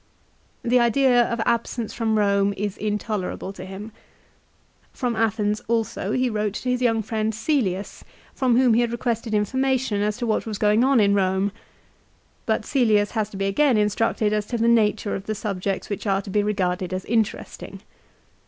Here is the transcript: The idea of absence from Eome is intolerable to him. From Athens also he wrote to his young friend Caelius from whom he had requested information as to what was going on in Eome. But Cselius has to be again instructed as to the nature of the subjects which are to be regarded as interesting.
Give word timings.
The 0.63 0.79
idea 0.79 1.31
of 1.31 1.39
absence 1.45 1.93
from 1.93 2.15
Eome 2.15 2.55
is 2.57 2.75
intolerable 2.75 3.53
to 3.53 3.65
him. 3.65 3.91
From 4.91 5.15
Athens 5.15 5.61
also 5.67 6.11
he 6.11 6.27
wrote 6.27 6.55
to 6.55 6.69
his 6.71 6.81
young 6.81 7.03
friend 7.03 7.31
Caelius 7.33 8.01
from 8.33 8.57
whom 8.57 8.73
he 8.73 8.81
had 8.81 8.91
requested 8.91 9.35
information 9.35 10.01
as 10.01 10.17
to 10.17 10.25
what 10.25 10.47
was 10.47 10.57
going 10.57 10.83
on 10.83 10.99
in 10.99 11.13
Eome. 11.13 11.51
But 12.47 12.63
Cselius 12.63 13.11
has 13.11 13.29
to 13.29 13.37
be 13.37 13.45
again 13.45 13.77
instructed 13.77 14.33
as 14.33 14.47
to 14.47 14.57
the 14.57 14.67
nature 14.67 15.13
of 15.13 15.27
the 15.27 15.35
subjects 15.35 15.87
which 15.87 16.07
are 16.07 16.23
to 16.23 16.31
be 16.31 16.41
regarded 16.41 16.95
as 16.95 17.05
interesting. 17.05 17.81